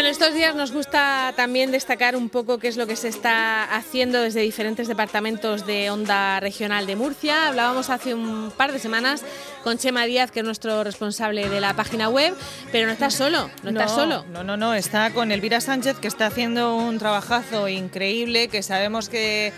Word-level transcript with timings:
Bueno, 0.00 0.12
estos 0.12 0.32
días 0.32 0.54
nos 0.54 0.72
gusta 0.72 1.34
también 1.36 1.72
destacar 1.72 2.16
un 2.16 2.30
poco 2.30 2.56
qué 2.58 2.68
es 2.68 2.78
lo 2.78 2.86
que 2.86 2.96
se 2.96 3.08
está 3.08 3.64
haciendo 3.64 4.22
desde 4.22 4.40
diferentes 4.40 4.88
departamentos 4.88 5.66
de 5.66 5.90
Onda 5.90 6.40
Regional 6.40 6.86
de 6.86 6.96
Murcia. 6.96 7.48
Hablábamos 7.48 7.90
hace 7.90 8.14
un 8.14 8.50
par 8.50 8.72
de 8.72 8.78
semanas 8.78 9.22
con 9.62 9.76
Chema 9.76 10.06
Díaz, 10.06 10.30
que 10.30 10.40
es 10.40 10.46
nuestro 10.46 10.84
responsable 10.84 11.50
de 11.50 11.60
la 11.60 11.76
página 11.76 12.08
web, 12.08 12.34
pero 12.72 12.86
no 12.86 12.94
está 12.94 13.10
solo, 13.10 13.50
no, 13.62 13.68
está 13.68 13.88
solo. 13.88 14.24
No, 14.32 14.42
no, 14.42 14.56
no, 14.56 14.72
está 14.72 15.12
con 15.12 15.32
Elvira 15.32 15.60
Sánchez, 15.60 15.98
que 15.98 16.08
está 16.08 16.28
haciendo 16.28 16.76
un 16.76 16.98
trabajazo 16.98 17.68
increíble, 17.68 18.48
que 18.48 18.62
sabemos 18.62 19.10
que 19.10 19.52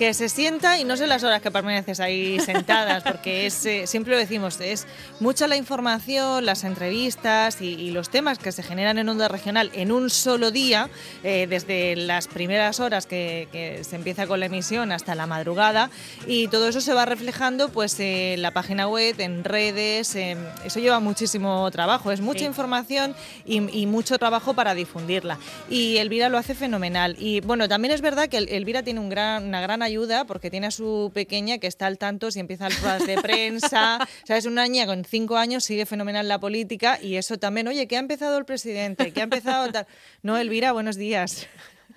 que 0.00 0.14
se 0.14 0.30
sienta 0.30 0.78
y 0.78 0.84
no 0.84 0.96
sé 0.96 1.06
las 1.06 1.24
horas 1.24 1.42
que 1.42 1.50
permaneces 1.50 2.00
ahí 2.00 2.40
sentadas, 2.40 3.02
porque 3.02 3.44
es, 3.44 3.66
eh, 3.66 3.86
siempre 3.86 4.14
lo 4.14 4.18
decimos, 4.18 4.58
es 4.58 4.86
mucha 5.20 5.46
la 5.46 5.56
información, 5.56 6.46
las 6.46 6.64
entrevistas 6.64 7.60
y, 7.60 7.90
los 7.90 8.08
temas 8.08 8.38
que 8.38 8.50
se 8.50 8.62
generan 8.62 8.96
en 8.96 9.10
Onda 9.10 9.28
Regional 9.28 9.70
en 9.74 9.92
un 9.92 10.08
solo 10.08 10.50
día, 10.50 10.88
eh, 11.22 11.46
desde 11.50 11.96
las 11.96 12.28
primeras 12.28 12.80
horas 12.80 13.04
que, 13.04 13.48
se 13.82 13.96
empieza 13.96 14.26
con 14.26 14.40
la 14.40 14.46
emisión 14.46 14.90
hasta 14.90 15.14
la 15.14 15.26
madrugada, 15.26 15.90
y 16.26 16.48
todo 16.48 16.68
eso 16.68 16.80
se 16.80 16.94
va 16.94 17.04
reflejando 17.04 17.68
pues 17.68 18.00
en 18.00 18.40
la 18.40 18.52
página 18.52 18.88
web, 18.88 19.16
en 19.18 19.44
redes, 19.44 20.16
eso 20.16 20.80
lleva 20.80 21.00
muchísimo 21.00 21.70
trabajo, 21.70 22.10
es 22.10 22.22
mucha 22.22 22.46
información 22.46 23.14
y, 23.44 23.60
mucho 23.84 24.18
trabajo 24.18 24.54
para 24.54 24.74
difundirla. 24.74 25.38
Y 25.68 25.98
Elvira 25.98 26.30
lo 26.30 26.38
hace 26.38 26.54
fenomenal. 26.54 27.16
Y 27.18 27.40
bueno, 27.40 27.68
también 27.68 27.92
es 27.92 28.00
verdad 28.00 28.28
que 28.28 28.38
Elvira 28.38 28.82
tiene 28.82 29.00
un 29.00 29.10
gran, 29.10 29.44
una 29.44 29.60
gran 29.60 29.82
ayuda 29.82 29.89
porque 30.26 30.50
tiene 30.50 30.68
a 30.68 30.70
su 30.70 31.10
pequeña 31.14 31.58
que 31.58 31.66
está 31.66 31.86
al 31.86 31.98
tanto 31.98 32.30
si 32.30 32.40
empiezan 32.40 32.70
ruedas 32.82 33.06
de 33.06 33.16
prensa. 33.20 33.98
¿Sabes? 34.24 34.46
Una 34.46 34.64
niña 34.64 34.86
con 34.86 35.04
cinco 35.04 35.36
años 35.36 35.64
sigue 35.64 35.86
fenomenal 35.86 36.28
la 36.28 36.38
política 36.38 36.98
y 37.00 37.16
eso 37.16 37.38
también, 37.38 37.68
oye, 37.68 37.86
¿qué 37.86 37.96
ha 37.96 38.00
empezado 38.00 38.38
el 38.38 38.44
presidente? 38.44 39.12
¿Qué 39.12 39.20
ha 39.20 39.24
empezado 39.24 39.70
tal? 39.72 39.86
No, 40.22 40.36
Elvira, 40.36 40.72
buenos 40.72 40.96
días. 40.96 41.48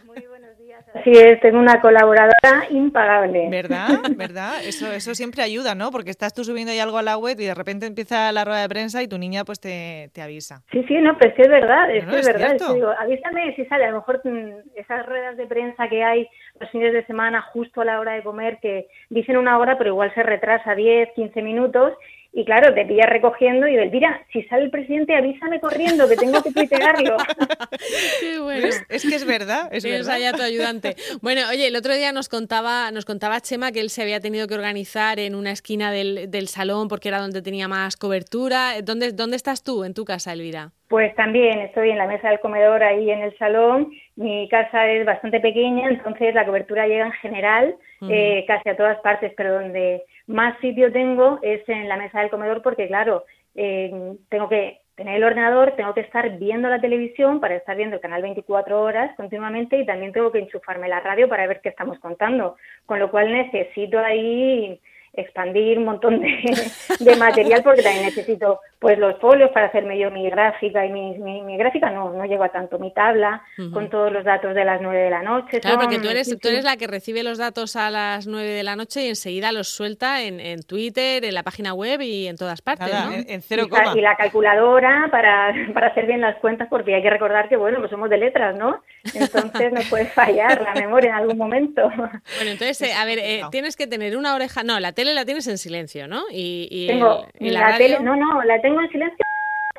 Muy 0.06 0.26
buenos 0.28 0.58
días. 0.58 0.84
Así 0.94 1.12
es, 1.12 1.40
tengo 1.42 1.60
una 1.60 1.82
colaboradora 1.82 2.66
impagable. 2.70 3.48
¿Verdad? 3.50 3.88
¿Verdad? 4.16 4.54
Eso, 4.64 4.92
eso 4.92 5.16
siempre 5.16 5.42
ayuda, 5.42 5.76
¿no? 5.76 5.92
Porque 5.92 6.12
estás 6.12 6.34
tú 6.34 6.44
subiendo 6.44 6.72
ahí 6.72 6.80
algo 6.80 6.98
a 6.98 7.04
la 7.04 7.18
web 7.18 7.40
y 7.40 7.46
de 7.46 7.56
repente 7.56 7.86
empieza 7.86 8.32
la 8.32 8.46
rueda 8.46 8.62
de 8.62 8.70
prensa 8.70 9.02
y 9.02 9.08
tu 9.08 9.18
niña 9.18 9.44
pues 9.44 9.60
te, 9.60 10.10
te 10.14 10.22
avisa. 10.22 10.62
Sí, 10.72 10.84
sí, 10.88 10.96
no, 10.96 11.18
pues 11.18 11.34
es 11.38 11.48
verdad, 11.48 11.90
es, 11.90 12.04
es, 12.04 12.28
verdad. 12.28 12.58
digo, 12.74 12.90
avísame 13.00 13.56
si 13.56 13.66
sale, 13.66 13.86
a 13.86 13.92
lo 13.92 13.98
mejor 13.98 14.22
mm, 14.24 14.70
esas 14.76 15.06
ruedas 15.06 15.38
de 15.38 15.48
prensa 15.48 15.88
que 15.88 16.04
hay 16.04 16.28
los 16.60 16.70
fines 16.70 16.94
de 16.94 17.06
semana 17.06 17.42
justo 17.42 17.82
a 17.82 17.86
la 17.86 18.00
hora 18.00 18.14
de 18.14 18.24
comer, 18.24 18.60
que 18.62 18.88
dicen 19.10 19.38
una 19.38 19.58
hora, 19.58 19.78
pero 19.78 19.92
igual 19.92 20.14
se 20.14 20.24
retrasa 20.24 20.76
10, 20.76 21.10
15 21.16 21.42
minutos 21.42 21.94
y 22.36 22.46
claro, 22.46 22.74
te 22.74 22.84
pillas 22.86 23.08
recogiendo 23.08 23.68
y 23.68 23.76
del, 23.76 23.92
mira, 23.92 24.26
si 24.34 24.42
sale 24.44 24.64
el 24.64 24.72
presidente, 24.72 25.16
avísame 25.16 25.60
corriendo, 25.60 26.10
que 26.10 26.16
tengo 26.16 26.42
que 26.42 26.52
tuitearlo. 26.52 27.16
Qué 28.20 28.40
bueno. 28.40 28.68
Es, 28.90 29.08
que 29.08 29.16
es 29.16 29.26
verdad, 29.26 29.70
es 29.72 29.84
verdad. 29.84 30.18
ya 30.18 30.34
tu 30.34 30.42
ayudante. 30.42 30.96
Bueno, 31.22 31.42
oye, 31.52 31.68
el 31.68 31.76
otro 31.76 31.94
día 31.94 32.12
nos 32.12 32.30
contaba, 32.30 32.90
nos 32.90 33.06
contaba 33.06 33.40
Chema 33.40 33.72
que 33.72 33.82
él 33.82 33.92
se 33.92 34.02
había 34.02 34.20
tenido 34.20 34.48
que 34.48 34.56
organizar 34.56 35.20
en 35.20 35.36
una 35.36 35.52
esquina 35.52 35.92
del, 35.92 36.32
del 36.32 36.48
salón 36.48 36.88
porque 36.88 37.10
era 37.10 37.20
donde 37.20 37.44
tenía 37.44 37.68
más 37.68 37.98
cobertura. 37.98 38.82
¿Dónde, 38.84 39.12
¿Dónde 39.12 39.36
estás 39.36 39.64
tú 39.64 39.84
en 39.84 39.94
tu 39.94 40.04
casa, 40.04 40.34
Elvira? 40.34 40.72
Pues 40.90 41.14
también 41.16 41.60
estoy 41.60 41.92
en 41.92 42.00
la 42.00 42.08
mesa 42.08 42.30
del 42.30 42.40
comedor 42.40 42.82
ahí 42.82 43.12
en 43.12 43.22
el 43.22 43.38
salón. 43.38 43.92
Mi 44.16 44.50
casa 44.50 44.88
es 44.88 45.06
bastante 45.06 45.40
pequeña, 45.40 45.88
entonces 45.90 46.34
la 46.34 46.46
cobertura 46.46 46.88
llega 46.88 47.06
en 47.06 47.12
general 47.14 47.76
eh, 48.10 48.44
casi 48.48 48.70
a 48.70 48.76
todas 48.76 49.00
partes, 49.00 49.34
pero 49.38 49.54
donde 49.54 50.04
más 50.28 50.58
sitio 50.60 50.92
tengo 50.92 51.40
es 51.42 51.68
en 51.68 51.90
la 51.90 51.98
mesa 51.98 52.20
del 52.20 52.30
comedor 52.30 52.62
porque, 52.62 52.88
claro, 52.88 53.26
eh, 53.56 54.16
tengo 54.30 54.50
que 54.50 54.82
tener 54.96 55.16
el 55.16 55.24
ordenador, 55.24 55.72
tengo 55.76 55.94
que 55.94 56.02
estar 56.02 56.38
viendo 56.38 56.70
la 56.70 56.80
televisión 56.80 57.40
para 57.40 57.56
estar 57.56 57.76
viendo 57.76 57.96
el 57.96 58.02
canal 58.02 58.22
24 58.22 58.82
horas 58.82 59.16
continuamente 59.16 59.78
y 59.78 59.86
también 59.86 60.12
tengo 60.12 60.32
que 60.32 60.40
enchufarme 60.40 60.88
la 60.88 61.00
radio 61.00 61.28
para 61.28 61.48
ver 61.48 61.62
qué 61.62 61.70
estamos 61.70 61.98
contando, 62.00 62.56
con 62.86 63.00
lo 63.00 63.10
cual 63.10 63.32
necesito 63.32 64.00
ahí 64.00 64.80
expandir 65.14 65.78
un 65.78 65.86
montón 65.86 66.20
de, 66.20 67.16
material 67.18 67.62
porque 67.64 67.84
también 67.84 68.06
necesito 68.06 68.60
pues 68.80 68.98
los 68.98 69.18
folios 69.20 69.52
para 69.52 69.68
hacerme 69.68 69.98
yo 69.98 70.12
mi 70.12 70.28
gráfica 70.30 70.86
y 70.86 70.92
mi, 70.92 71.18
mi, 71.20 71.58
gráfica 71.58 71.90
no, 71.90 72.12
no 72.12 72.26
llego 72.26 72.44
a 72.44 72.50
tanto, 72.50 72.80
mi 72.80 72.92
tabla 72.92 73.42
con 73.72 73.90
todos 73.90 74.12
los 74.12 74.26
datos 74.26 74.54
de 74.56 74.66
las 74.66 74.82
nueve 74.82 75.04
de 75.04 75.10
la 75.10 75.22
noche. 75.22 75.62
Claro, 75.62 75.80
porque 75.80 76.00
tú 76.00 76.10
eres, 76.10 76.38
tú 76.40 76.48
eres 76.50 76.66
la 76.66 76.76
que 76.76 76.88
recibe 76.88 77.24
los 77.24 77.38
datos 77.38 77.76
a 77.76 77.90
las 77.90 78.28
nueve 78.28 78.50
de 78.50 78.64
la 78.64 78.76
noche 78.76 79.06
y 79.06 79.10
enseguida 79.10 79.52
los 79.52 79.70
suelta 79.70 80.24
en, 80.24 80.40
en 80.40 80.64
Twitter, 80.64 81.24
en 81.24 81.34
la 81.34 81.44
página 81.44 81.74
web 81.74 82.02
y 82.02 82.28
en 82.28 82.36
todas 82.36 82.62
partes, 82.62 82.94
en, 83.28 83.42
cero 83.42 83.68
y, 83.96 84.02
la, 84.02 84.16
calculadora 84.18 85.08
para, 85.12 85.54
para 85.74 85.88
hacer 85.88 86.08
bien 86.08 86.22
las 86.22 86.38
cuentas 86.38 86.68
porque 86.70 86.96
hay 86.96 87.02
que 87.02 87.10
recordar 87.10 87.48
que, 87.48 87.56
bueno, 87.56 87.80
pues 87.80 87.92
somos 87.92 88.10
de 88.10 88.18
letras, 88.18 88.56
¿no? 88.58 88.82
Entonces 89.14 89.72
no 89.72 89.82
puede 89.90 90.08
fallar 90.08 90.62
la 90.62 90.74
memoria 90.74 91.12
en 91.12 91.16
algún 91.16 91.38
momento. 91.38 91.88
Bueno, 91.88 92.52
entonces, 92.52 92.82
eh, 92.82 92.94
a 92.94 93.06
ver, 93.06 93.20
eh, 93.20 93.44
tienes 93.52 93.76
que 93.76 93.88
tener 93.88 94.18
una 94.18 94.36
oreja, 94.36 94.64
no, 94.64 94.80
la 94.80 94.92
tele 95.04 95.14
la 95.14 95.26
tienes 95.26 95.48
en 95.48 95.58
silencio, 95.58 96.08
¿no? 96.08 96.24
Y, 96.32 96.88
Tengo 96.88 97.28
la, 97.40 97.78
tele, 97.78 98.00
no, 98.00 98.16
no, 98.16 98.42
la 98.44 98.62
tengo 98.62 98.80
en 98.80 98.90
silencio 98.90 99.26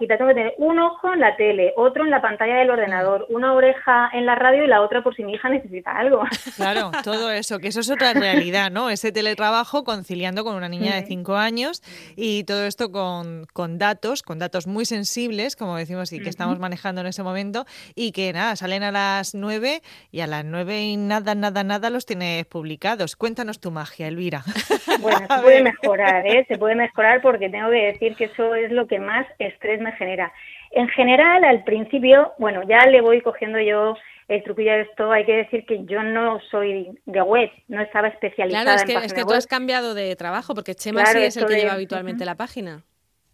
y 0.01 0.09
tengo 0.09 0.27
que 0.27 0.35
tener 0.35 0.55
un 0.59 0.79
ojo 0.81 1.13
en 1.13 1.21
la 1.21 1.37
tele, 1.37 1.73
otro 1.77 2.05
en 2.05 2.11
la 2.11 2.21
pantalla 2.21 2.57
del 2.57 2.71
ordenador, 2.71 3.27
una 3.29 3.55
oreja 3.55 4.11
en 4.13 4.27
la 4.27 4.35
radio 4.35 4.65
y 4.65 4.67
la 4.67 4.81
otra 4.81 5.03
por 5.03 5.15
si 5.15 5.23
mi 5.23 5.35
hija 5.35 5.49
necesita 5.49 5.93
algo. 5.93 6.25
Claro, 6.57 6.93
todo 7.03 7.31
eso, 7.31 7.59
que 7.59 7.69
eso 7.69 7.81
es 7.81 7.91
otra 7.91 8.13
realidad, 8.15 8.71
¿no? 8.71 8.89
Ese 8.89 9.13
teletrabajo 9.13 9.85
conciliando 9.85 10.45
con 10.45 10.55
una 10.55 10.69
niña 10.69 10.95
de 10.95 11.03
cinco 11.03 11.37
años 11.37 11.83
y 12.17 12.45
todo 12.45 12.65
esto 12.65 12.91
con, 12.91 13.47
con 13.53 13.77
datos, 13.77 14.23
con 14.23 14.39
datos 14.39 14.67
muy 14.67 14.85
sensibles, 14.85 15.57
como 15.57 15.77
decimos, 15.77 16.13
y 16.13 16.21
que 16.21 16.29
estamos 16.29 16.59
manejando 16.59 17.01
en 17.01 17.09
ese 17.09 17.23
momento, 17.23 17.65
y 17.95 18.13
que 18.13 18.33
nada, 18.33 18.57
salen 18.57 18.83
a 18.83 18.93
las 18.93 19.35
nueve 19.35 19.83
y 20.11 20.21
a 20.21 20.27
las 20.27 20.45
nueve 20.45 20.81
y 20.81 20.97
nada, 20.97 21.35
nada, 21.35 21.65
nada 21.65 21.91
los 21.91 22.07
tienes 22.07 22.47
publicados. 22.47 23.17
Cuéntanos 23.17 23.61
tu 23.61 23.71
magia, 23.71 24.09
Elvira. 24.09 24.43
Bueno, 25.01 25.27
se 25.29 25.43
puede 25.43 25.63
mejorar, 25.63 26.27
¿eh? 26.27 26.45
Se 26.49 26.57
puede 26.57 26.77
mejorar 26.77 27.21
porque 27.21 27.49
tengo 27.49 27.71
que 27.71 27.93
decir 27.93 28.17
que 28.17 28.25
eso 28.25 28.55
es 28.55 28.71
lo 28.71 28.87
que 28.87 28.99
más 28.99 29.27
estrés 29.39 29.81
me 29.85 29.93
genera. 29.93 30.33
En 30.73 30.89
general, 30.89 31.45
al 31.45 31.63
principio, 31.65 32.33
bueno, 32.39 32.63
ya 32.69 32.85
le 32.87 33.01
voy 33.01 33.21
cogiendo 33.21 33.61
yo 33.61 33.95
el 34.29 34.43
truquillo 34.43 34.73
de 34.73 34.81
esto, 34.83 35.13
hay 35.13 35.25
que 35.25 35.37
decir 35.37 35.67
que 35.67 35.85
yo 35.85 36.03
no 36.03 36.41
soy 36.51 36.99
de 37.05 37.23
web, 37.23 37.51
no 37.69 37.83
estaba 37.83 38.09
especializada 38.09 38.65
claro, 38.65 38.79
es 38.79 38.85
que, 38.85 39.07
es 39.07 39.15
que 39.15 39.25
tú 39.25 39.35
has 39.35 39.47
cambiado 39.47 39.95
de 39.95 40.17
trabajo, 40.17 40.55
porque 40.55 40.75
Chema 40.75 41.05
sí 41.07 41.19
es 41.19 41.37
el 41.37 41.47
que 41.47 41.57
lleva 41.57 41.75
habitualmente 41.75 42.25
la 42.25 42.35
página. 42.35 42.83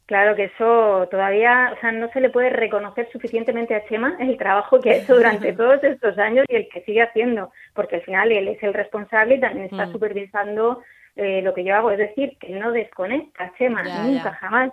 Claro 0.06 0.34
que 0.34 0.46
eso 0.46 1.06
todavía, 1.08 1.72
o 1.76 1.80
sea, 1.80 1.92
no 1.92 2.10
se 2.10 2.20
le 2.20 2.30
puede 2.30 2.50
reconocer 2.50 3.08
suficientemente 3.12 3.76
a 3.76 3.86
Chema 3.86 4.16
el 4.18 4.36
trabajo 4.36 4.80
que 4.80 4.90
ha 4.90 4.96
hecho 4.96 5.14
durante 5.14 5.52
todos 5.56 5.84
estos 5.84 6.18
años 6.18 6.44
y 6.48 6.56
el 6.56 6.68
que 6.68 6.82
sigue 6.82 7.02
haciendo, 7.02 7.52
porque 7.74 7.96
al 7.96 8.02
final 8.02 8.32
él 8.32 8.48
es 8.48 8.60
el 8.64 8.74
responsable 8.74 9.36
y 9.36 9.40
también 9.40 9.66
está 9.66 9.86
mm. 9.86 9.92
supervisando 9.92 10.82
eh, 11.14 11.42
lo 11.42 11.54
que 11.54 11.62
yo 11.62 11.76
hago, 11.76 11.92
es 11.92 11.98
decir, 11.98 12.36
que 12.40 12.48
no 12.50 12.72
desconecta 12.72 13.52
Chema, 13.56 13.84
nunca, 13.84 14.32
jamás. 14.32 14.72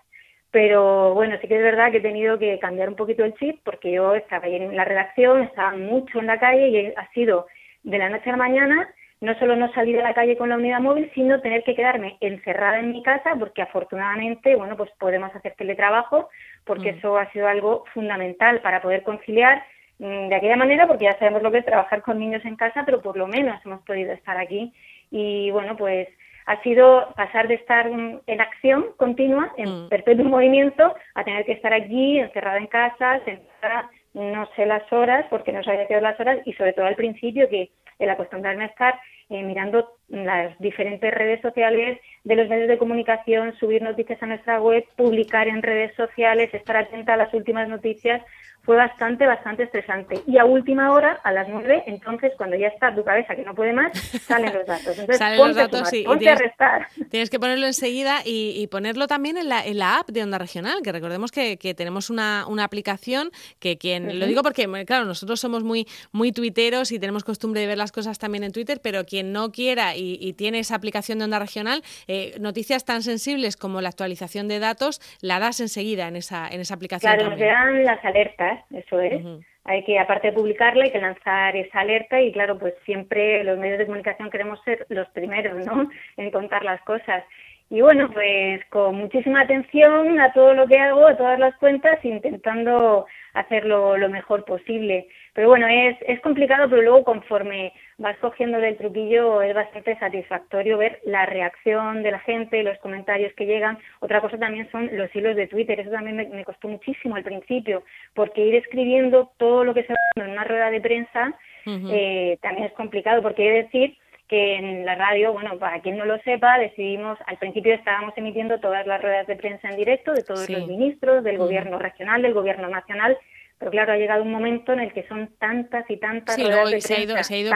Pero 0.51 1.13
bueno, 1.13 1.37
sí 1.41 1.47
que 1.47 1.57
es 1.57 1.63
verdad 1.63 1.91
que 1.91 1.97
he 1.97 2.01
tenido 2.01 2.39
que 2.39 2.57
cambiar 2.59 2.89
un 2.89 2.95
poquito 2.95 3.23
el 3.23 3.35
chip 3.35 3.59
porque 3.63 3.91
yo 3.91 4.15
estaba 4.15 4.45
ahí 4.45 4.55
en 4.55 4.75
la 4.75 4.85
redacción, 4.85 5.43
estaba 5.43 5.71
mucho 5.75 6.19
en 6.19 6.27
la 6.27 6.39
calle 6.39 6.69
y 6.69 6.93
ha 6.95 7.11
sido 7.13 7.47
de 7.83 7.97
la 7.97 8.09
noche 8.09 8.29
a 8.29 8.31
la 8.31 8.37
mañana 8.37 8.89
no 9.19 9.37
solo 9.39 9.55
no 9.55 9.71
salir 9.73 9.99
a 9.99 10.03
la 10.03 10.13
calle 10.13 10.37
con 10.37 10.49
la 10.49 10.57
unidad 10.57 10.79
móvil, 10.79 11.09
sino 11.15 11.41
tener 11.41 11.63
que 11.63 11.75
quedarme 11.75 12.17
encerrada 12.21 12.79
en 12.79 12.91
mi 12.91 13.01
casa 13.01 13.35
porque 13.37 13.63
afortunadamente, 13.63 14.55
bueno, 14.55 14.77
pues 14.77 14.91
podemos 14.99 15.35
hacer 15.35 15.55
teletrabajo 15.57 16.29
porque 16.65 16.93
mm. 16.93 16.97
eso 16.97 17.17
ha 17.17 17.31
sido 17.31 17.47
algo 17.47 17.83
fundamental 17.93 18.61
para 18.61 18.81
poder 18.81 19.01
conciliar 19.03 19.63
mm, 19.97 20.29
de 20.29 20.35
aquella 20.35 20.55
manera 20.55 20.85
porque 20.85 21.05
ya 21.05 21.17
sabemos 21.17 21.41
lo 21.41 21.51
que 21.51 21.59
es 21.59 21.65
trabajar 21.65 22.03
con 22.03 22.19
niños 22.19 22.45
en 22.45 22.55
casa, 22.55 22.83
pero 22.85 23.01
por 23.01 23.17
lo 23.17 23.27
menos 23.27 23.59
hemos 23.65 23.81
podido 23.81 24.11
estar 24.13 24.37
aquí 24.37 24.71
y 25.09 25.49
bueno, 25.49 25.75
pues 25.75 26.07
ha 26.47 26.61
sido 26.63 27.13
pasar 27.15 27.47
de 27.49 27.55
estar 27.55 27.87
en 27.87 28.41
acción 28.41 28.85
continua, 28.95 29.53
en 29.57 29.85
mm. 29.85 29.89
perpetuo 29.89 30.25
movimiento, 30.25 30.95
a 31.13 31.23
tener 31.23 31.45
que 31.45 31.51
estar 31.51 31.73
allí, 31.73 32.19
encerrada 32.19 32.57
en 32.57 32.67
casa, 32.67 33.19
sentada, 33.25 33.91
no 34.13 34.47
sé 34.55 34.65
las 34.65 34.91
horas, 34.91 35.25
porque 35.29 35.51
no 35.51 35.61
sabía 35.61 35.87
qué 35.87 35.99
las 35.99 36.17
horas, 36.19 36.39
y 36.45 36.53
sobre 36.53 36.71
todo 36.71 36.85
al 36.85 36.95
principio, 36.95 37.49
que 37.49 37.69
el 37.99 38.09
acostumbrarme 38.09 38.63
a 38.63 38.67
estar 38.67 38.99
eh, 39.29 39.43
mirando 39.43 39.97
las 40.09 40.57
diferentes 40.59 41.13
redes 41.13 41.41
sociales 41.41 41.99
de 42.23 42.35
los 42.35 42.47
medios 42.47 42.69
de 42.69 42.77
comunicación, 42.77 43.55
subir 43.59 43.81
noticias 43.81 44.21
a 44.23 44.25
nuestra 44.25 44.61
web, 44.61 44.85
publicar 44.95 45.47
en 45.47 45.61
redes 45.61 45.93
sociales, 45.95 46.53
estar 46.53 46.77
atenta 46.77 47.13
a 47.13 47.17
las 47.17 47.33
últimas 47.33 47.67
noticias, 47.67 48.21
fue 48.67 48.75
bastante, 48.75 49.25
bastante 49.25 49.63
estresante. 49.63 50.19
Y 50.27 50.37
a 50.37 50.43
última 50.43 50.91
hora, 50.91 51.21
a 51.23 51.31
las 51.31 51.47
nueve, 51.47 51.83
entonces, 51.87 52.33
cuando 52.35 52.57
ya 52.57 52.67
está 52.67 52.93
tu 52.93 53.01
cabeza 53.01 53.33
que 53.33 53.43
no 53.43 53.55
puede 53.55 53.71
más, 53.71 53.97
salen 54.27 54.53
los 54.53 54.67
datos. 54.67 54.89
Entonces, 54.89 55.17
salen 55.17 55.39
los 55.39 55.55
datos 55.55 55.93
y, 55.93 56.03
tienes, 56.03 56.27
a 56.27 56.35
restar. 56.35 56.87
Tienes 57.09 57.29
que 57.29 57.39
ponerlo 57.39 57.65
enseguida 57.65 58.19
y, 58.25 58.67
ponerlo 58.67 59.07
también 59.07 59.37
en 59.37 59.47
la, 59.47 59.65
en 59.65 59.77
la 59.77 59.99
app 59.99 60.09
de 60.09 60.21
Onda 60.21 60.37
Regional, 60.37 60.81
que 60.83 60.91
recordemos 60.91 61.31
que, 61.31 61.57
tenemos 61.77 62.09
una, 62.09 62.45
una, 62.45 62.65
aplicación 62.65 63.31
que 63.59 63.77
quien, 63.77 64.19
lo 64.19 64.25
digo 64.25 64.43
porque, 64.43 64.67
claro, 64.85 65.05
nosotros 65.05 65.39
somos 65.39 65.63
muy, 65.63 65.87
muy 66.11 66.33
tuiteros 66.33 66.91
y 66.91 66.99
tenemos 66.99 67.23
costumbre 67.23 67.61
de 67.61 67.67
ver 67.67 67.77
las 67.77 67.93
cosas 67.93 68.19
también 68.19 68.43
en 68.43 68.51
Twitter, 68.51 68.81
pero 68.83 69.05
quien 69.05 69.16
no 69.23 69.51
quiera 69.51 69.95
y, 69.95 70.33
tiene 70.33 70.59
esa 70.59 70.75
aplicación 70.75 71.19
de 71.19 71.25
Onda 71.25 71.39
Regional, 71.39 71.81
eh, 72.07 72.35
noticias 72.39 72.85
tan 72.85 73.01
sensibles 73.01 73.57
como 73.57 73.81
la 73.81 73.89
actualización 73.89 74.47
de 74.47 74.59
datos, 74.59 74.99
la 75.21 75.39
das 75.39 75.59
enseguida 75.59 76.07
en 76.07 76.15
esa, 76.15 76.47
en 76.47 76.61
esa 76.61 76.75
aplicación. 76.75 77.13
Claro, 77.13 77.29
nos 77.31 77.39
dan 77.39 77.83
las 77.83 78.03
alertas 78.03 78.59
eso 78.71 78.99
es. 78.99 79.21
hay 79.63 79.83
que, 79.83 79.99
aparte 79.99 80.27
de 80.27 80.33
publicarla, 80.33 80.85
hay 80.85 80.91
que 80.91 80.99
lanzar 80.99 81.55
esa 81.55 81.79
alerta 81.79 82.21
y 82.21 82.31
claro, 82.31 82.57
pues 82.57 82.73
siempre 82.85 83.43
los 83.43 83.57
medios 83.57 83.79
de 83.79 83.85
comunicación 83.85 84.29
queremos 84.29 84.59
ser 84.63 84.85
los 84.89 85.07
primeros, 85.09 85.65
¿no? 85.65 85.89
En 86.17 86.31
contar 86.31 86.63
las 86.63 86.81
cosas. 86.81 87.23
Y 87.69 87.81
bueno, 87.81 88.09
pues 88.13 88.63
con 88.69 88.95
muchísima 88.95 89.41
atención 89.41 90.19
a 90.21 90.31
todo 90.31 90.53
lo 90.53 90.67
que 90.67 90.77
hago, 90.77 91.05
a 91.05 91.17
todas 91.17 91.37
las 91.37 91.55
cuentas, 91.57 92.03
intentando 92.03 93.05
hacerlo 93.33 93.97
lo 93.97 94.07
mejor 94.07 94.45
posible. 94.45 95.07
Pero 95.33 95.49
bueno, 95.49 95.67
es, 95.67 95.97
es 96.07 96.19
complicado, 96.21 96.69
pero 96.69 96.81
luego 96.81 97.03
conforme 97.03 97.73
vas 97.97 98.17
cogiendo 98.19 98.59
del 98.59 98.77
truquillo 98.77 99.41
es 99.41 99.53
bastante 99.53 99.99
satisfactorio 99.99 100.77
ver 100.77 101.01
la 101.05 101.25
reacción 101.25 102.03
de 102.03 102.11
la 102.11 102.19
gente, 102.19 102.63
los 102.63 102.77
comentarios 102.79 103.33
que 103.33 103.45
llegan. 103.45 103.77
Otra 103.99 104.21
cosa 104.21 104.37
también 104.37 104.69
son 104.71 104.89
los 104.95 105.13
hilos 105.13 105.35
de 105.35 105.47
Twitter. 105.47 105.79
Eso 105.79 105.91
también 105.91 106.15
me, 106.15 106.45
costó 106.45 106.69
muchísimo 106.69 107.15
al 107.15 107.23
principio, 107.23 107.83
porque 108.13 108.45
ir 108.45 108.55
escribiendo 108.55 109.31
todo 109.37 109.65
lo 109.65 109.73
que 109.73 109.83
se 109.83 109.93
va 109.93 110.23
en 110.23 110.31
una 110.31 110.45
rueda 110.45 110.71
de 110.71 110.81
prensa 110.81 111.33
eh, 111.65 112.37
también 112.41 112.67
es 112.67 112.73
complicado, 112.73 113.21
porque 113.21 113.41
hay 113.43 113.49
que 113.49 113.63
decir 113.63 113.97
que 114.27 114.55
en 114.55 114.85
la 114.85 114.95
radio, 114.95 115.31
bueno, 115.33 115.57
para 115.57 115.81
quien 115.81 115.97
no 115.97 116.05
lo 116.05 116.19
sepa, 116.19 116.57
decidimos, 116.59 117.17
al 117.27 117.37
principio 117.37 117.73
estábamos 117.73 118.13
emitiendo 118.17 118.59
todas 118.59 118.85
las 118.85 119.01
ruedas 119.01 119.25
de 119.25 119.35
prensa 119.35 119.69
en 119.69 119.77
directo 119.77 120.13
de 120.13 120.23
todos 120.23 120.49
los 120.49 120.67
ministros, 120.67 121.23
del 121.23 121.37
gobierno 121.37 121.79
regional, 121.79 122.21
del 122.21 122.33
gobierno 122.33 122.67
nacional, 122.67 123.17
pero 123.57 123.71
claro, 123.71 123.93
ha 123.93 123.97
llegado 123.97 124.23
un 124.23 124.31
momento 124.31 124.73
en 124.73 124.81
el 124.81 124.93
que 124.93 125.07
son 125.07 125.29
tantas 125.39 125.89
y 125.89 125.97
tantas 125.97 126.37
ruedas 126.37 126.71
de 126.71 126.81
se 126.81 126.95
ha 126.95 126.99
ido, 126.99 127.23
se 127.23 127.35
ha 127.35 127.37
ido 127.37 127.51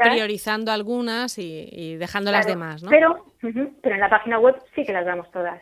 priorizando 0.00 0.70
algunas 0.70 1.38
y, 1.38 1.96
dejando 1.96 2.30
las 2.30 2.46
demás, 2.46 2.82
¿no? 2.82 2.90
Pero, 2.90 3.24
pero 3.82 3.94
en 3.94 4.00
la 4.00 4.10
página 4.10 4.38
web 4.38 4.56
sí 4.74 4.84
que 4.84 4.92
las 4.92 5.06
damos 5.06 5.30
todas. 5.32 5.60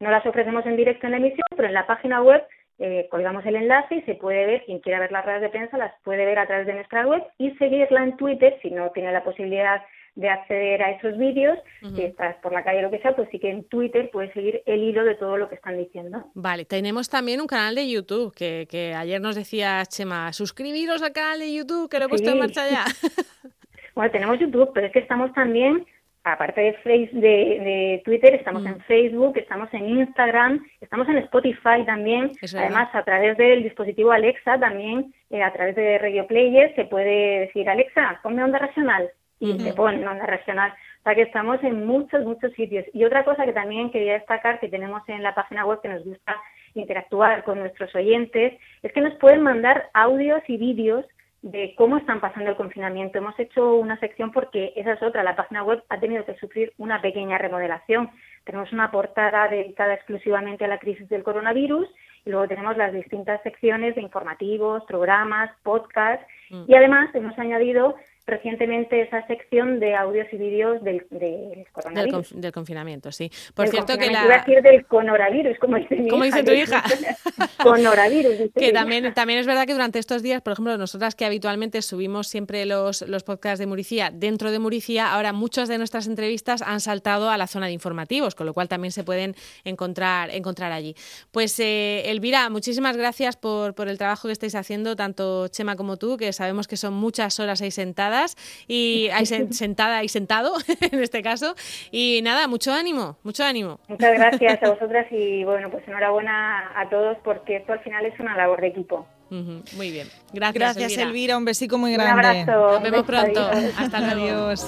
No 0.00 0.10
las 0.10 0.24
ofrecemos 0.24 0.64
en 0.64 0.76
directo 0.76 1.06
en 1.06 1.10
la 1.10 1.18
emisión, 1.18 1.46
pero 1.56 1.66
en 1.66 1.74
la 1.74 1.86
página 1.86 2.22
web 2.22 2.42
eh, 2.78 3.08
colgamos 3.10 3.44
el 3.44 3.56
enlace 3.56 3.96
y 3.96 4.02
se 4.02 4.14
puede 4.14 4.46
ver, 4.46 4.64
quien 4.64 4.78
quiera 4.80 5.00
ver 5.00 5.10
las 5.10 5.24
redes 5.24 5.42
de 5.42 5.48
prensa 5.48 5.76
las 5.76 5.92
puede 6.04 6.24
ver 6.24 6.38
a 6.38 6.46
través 6.46 6.66
de 6.66 6.74
nuestra 6.74 7.06
web 7.06 7.22
y 7.38 7.50
seguirla 7.52 8.04
en 8.04 8.16
Twitter 8.16 8.56
si 8.62 8.70
no 8.70 8.90
tiene 8.90 9.12
la 9.12 9.24
posibilidad 9.24 9.82
de 10.14 10.28
acceder 10.28 10.82
a 10.82 10.90
esos 10.90 11.16
vídeos, 11.16 11.56
si 11.94 12.02
estás 12.02 12.34
por 12.42 12.52
la 12.52 12.64
calle 12.64 12.80
o 12.80 12.82
lo 12.82 12.90
que 12.90 12.98
sea, 12.98 13.14
pues 13.14 13.28
sí 13.30 13.38
que 13.38 13.50
en 13.50 13.62
Twitter 13.68 14.10
puedes 14.12 14.32
seguir 14.32 14.62
el 14.66 14.82
hilo 14.82 15.04
de 15.04 15.14
todo 15.14 15.36
lo 15.36 15.48
que 15.48 15.54
están 15.54 15.78
diciendo. 15.78 16.24
Vale, 16.34 16.64
tenemos 16.64 17.08
también 17.08 17.40
un 17.40 17.46
canal 17.46 17.76
de 17.76 17.88
YouTube, 17.88 18.34
que, 18.34 18.66
que 18.68 18.94
ayer 18.94 19.20
nos 19.20 19.36
decía 19.36 19.84
Chema, 19.86 20.32
suscribiros 20.32 21.02
al 21.02 21.12
canal 21.12 21.38
de 21.38 21.54
YouTube, 21.54 21.88
que 21.88 22.00
lo 22.00 22.06
he 22.06 22.08
puesto 22.08 22.30
en 22.30 22.38
marcha 22.40 22.68
ya. 22.68 22.84
bueno, 23.94 24.10
tenemos 24.10 24.40
YouTube, 24.40 24.72
pero 24.74 24.88
es 24.88 24.92
que 24.92 24.98
estamos 24.98 25.32
también 25.34 25.86
aparte 26.32 26.60
de, 26.60 26.72
face, 26.74 27.10
de, 27.12 28.02
Twitter, 28.04 28.34
estamos 28.34 28.64
en 28.66 28.72
mm. 28.72 28.80
Facebook, 28.80 29.36
estamos 29.36 29.72
en 29.72 29.88
Instagram, 29.88 30.64
estamos 30.80 31.08
en 31.08 31.18
Spotify 31.18 31.84
también. 31.86 32.32
Además, 32.56 32.88
a 32.94 33.02
través 33.02 33.36
del 33.36 33.62
dispositivo 33.62 34.12
Alexa, 34.12 34.58
también 34.58 35.12
eh, 35.30 35.42
a 35.42 35.52
través 35.52 35.76
de 35.76 35.98
Radio 35.98 36.26
Player, 36.26 36.74
se 36.74 36.84
puede 36.84 37.40
decir, 37.40 37.68
Alexa, 37.68 38.20
ponme 38.22 38.44
onda 38.44 38.58
racional 38.58 39.10
y 39.40 39.58
se 39.58 39.72
pone 39.74 40.06
onda 40.06 40.26
racional. 40.26 40.72
O 41.00 41.02
sea 41.04 41.14
que 41.14 41.22
estamos 41.22 41.62
en 41.62 41.86
muchos, 41.86 42.24
muchos 42.24 42.52
sitios. 42.52 42.84
Y 42.92 43.04
otra 43.04 43.24
cosa 43.24 43.44
que 43.44 43.52
también 43.52 43.90
quería 43.90 44.14
destacar 44.14 44.60
que 44.60 44.68
tenemos 44.68 45.02
en 45.08 45.22
la 45.22 45.34
página 45.34 45.64
web 45.64 45.80
que 45.80 45.88
nos 45.88 46.04
gusta 46.04 46.36
interactuar 46.74 47.44
con 47.44 47.60
nuestros 47.60 47.94
oyentes 47.94 48.54
es 48.82 48.92
que 48.92 49.00
nos 49.00 49.14
pueden 49.14 49.42
mandar 49.42 49.90
audios 49.94 50.42
y 50.48 50.56
vídeos 50.56 51.04
de 51.50 51.74
cómo 51.76 51.96
están 51.96 52.20
pasando 52.20 52.50
el 52.50 52.56
confinamiento. 52.56 53.18
Hemos 53.18 53.38
hecho 53.38 53.74
una 53.74 53.98
sección 54.00 54.32
porque 54.32 54.72
esa 54.76 54.92
es 54.92 55.02
otra. 55.02 55.22
La 55.22 55.36
página 55.36 55.62
web 55.62 55.82
ha 55.88 55.98
tenido 55.98 56.24
que 56.24 56.36
sufrir 56.36 56.72
una 56.76 57.00
pequeña 57.00 57.38
remodelación. 57.38 58.10
Tenemos 58.44 58.72
una 58.72 58.90
portada 58.90 59.48
dedicada 59.48 59.94
exclusivamente 59.94 60.64
a 60.64 60.68
la 60.68 60.78
crisis 60.78 61.08
del 61.08 61.22
coronavirus 61.22 61.88
y 62.24 62.30
luego 62.30 62.48
tenemos 62.48 62.76
las 62.76 62.92
distintas 62.92 63.42
secciones 63.42 63.94
de 63.94 64.02
informativos, 64.02 64.84
programas, 64.84 65.50
podcasts 65.62 66.26
mm. 66.50 66.64
y 66.68 66.74
además 66.74 67.14
hemos 67.14 67.38
añadido 67.38 67.96
recientemente 68.28 69.00
esa 69.00 69.26
sección 69.26 69.80
de 69.80 69.94
audios 69.94 70.26
y 70.32 70.36
vídeos 70.36 70.82
del, 70.84 71.06
del 71.10 71.66
coronavirus. 71.72 72.40
Del, 72.40 72.52
confinamiento, 72.52 73.10
sí. 73.10 73.30
Por 73.54 73.68
cierto 73.68 73.96
que 73.96 74.10
la... 74.10 74.24
Iba 74.24 74.34
a 74.34 74.38
decir 74.38 74.62
del 74.62 74.86
coronavirus, 74.86 75.58
como 75.58 75.76
dice 75.76 75.96
mi 75.96 76.08
¿Cómo 76.10 76.24
dice 76.24 76.44
tu 76.44 76.52
hija? 76.52 76.84
coronavirus. 77.62 78.50
que 78.54 78.72
también, 78.72 79.12
también 79.14 79.38
es 79.38 79.46
verdad 79.46 79.66
que 79.66 79.72
durante 79.72 79.98
estos 79.98 80.22
días, 80.22 80.42
por 80.42 80.52
ejemplo, 80.52 80.76
nosotras 80.76 81.14
que 81.14 81.24
habitualmente 81.24 81.80
subimos 81.82 82.28
siempre 82.28 82.66
los, 82.66 83.02
los 83.02 83.24
podcasts 83.24 83.58
de 83.58 83.66
Muricía 83.66 84.10
dentro 84.12 84.50
de 84.50 84.58
Muricía, 84.58 85.12
ahora 85.12 85.32
muchas 85.32 85.68
de 85.68 85.78
nuestras 85.78 86.06
entrevistas 86.06 86.62
han 86.62 86.80
saltado 86.80 87.30
a 87.30 87.38
la 87.38 87.46
zona 87.46 87.66
de 87.66 87.72
informativos, 87.72 88.34
con 88.34 88.46
lo 88.46 88.52
cual 88.52 88.68
también 88.68 88.92
se 88.92 89.04
pueden 89.04 89.34
encontrar, 89.64 90.30
encontrar 90.30 90.72
allí. 90.72 90.94
Pues 91.32 91.58
eh, 91.60 92.02
Elvira, 92.10 92.50
muchísimas 92.50 92.96
gracias 92.96 93.36
por, 93.36 93.74
por 93.74 93.88
el 93.88 93.96
trabajo 93.96 94.28
que 94.28 94.32
estáis 94.32 94.54
haciendo, 94.54 94.96
tanto 94.96 95.48
Chema 95.48 95.76
como 95.76 95.96
tú, 95.96 96.18
que 96.18 96.32
sabemos 96.34 96.68
que 96.68 96.76
son 96.76 96.92
muchas 96.92 97.40
horas 97.40 97.62
ahí 97.62 97.70
sentadas 97.70 98.17
y 98.66 99.08
hay 99.12 99.26
sentada 99.50 100.02
y 100.04 100.08
sentado 100.08 100.54
en 100.80 101.02
este 101.02 101.22
caso. 101.22 101.54
Y 101.90 102.20
nada, 102.22 102.48
mucho 102.48 102.72
ánimo, 102.72 103.18
mucho 103.22 103.44
ánimo. 103.44 103.80
Muchas 103.88 104.14
gracias 104.14 104.62
a 104.62 104.70
vosotras 104.70 105.06
y 105.10 105.44
bueno, 105.44 105.70
pues 105.70 105.86
enhorabuena 105.86 106.72
a 106.76 106.88
todos 106.88 107.16
porque 107.24 107.56
esto 107.56 107.72
al 107.72 107.80
final 107.80 108.04
es 108.06 108.18
una 108.20 108.36
labor 108.36 108.60
de 108.60 108.68
equipo. 108.68 109.06
muy 109.30 109.90
bien. 109.90 110.08
Gracias, 110.32 110.76
Gracias, 110.76 110.96
Elvira. 110.98 111.36
Un 111.36 111.44
besico 111.44 111.78
muy 111.78 111.92
grande. 111.92 112.12
Un 112.12 112.50
abrazo. 112.50 112.72
Nos 112.72 112.82
vemos 112.82 113.06
pronto. 113.06 113.50
Hasta 113.76 114.14
luego. 114.14 114.46
Adiós. 114.46 114.66